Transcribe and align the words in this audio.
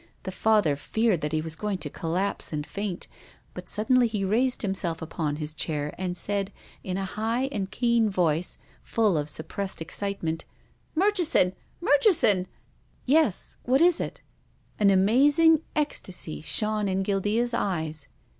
The 0.23 0.31
Father 0.31 0.75
feared 0.75 1.21
that 1.21 1.31
he 1.31 1.41
was 1.41 1.55
going 1.55 1.77
to 1.77 1.87
collapse 1.87 2.51
and 2.51 2.65
faint, 2.65 3.05
but 3.53 3.69
suddenly 3.69 4.07
he 4.07 4.25
raised 4.25 4.63
himself 4.63 4.97
PROFESSOR 4.97 5.15
GUILDEA. 5.15 5.45
337 5.55 5.95
upon 5.95 5.99
his 5.99 5.99
chair 5.99 6.03
and 6.03 6.17
said, 6.17 6.51
in 6.83 6.97
a 6.97 7.05
high 7.05 7.47
and 7.51 7.69
keen 7.69 8.09
voice, 8.09 8.57
full 8.81 9.15
of 9.15 9.29
suppressed 9.29 9.79
excitement:" 9.79 10.43
Murchison, 10.95 11.53
Murchison!"" 11.79 12.47
Yes. 13.19 13.57
What 13.61 13.79
is 13.79 13.99
it?" 13.99 14.21
An 14.79 14.89
amazing 14.89 15.61
ecstasy 15.75 16.41
shone 16.41 16.87
in 16.87 17.03
Guildea's 17.03 17.53
eyes. 17.53 18.07